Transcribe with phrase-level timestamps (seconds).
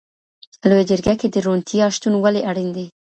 [0.69, 2.85] لویه جرګه کي د روڼتیا شتون ولي اړین دی؟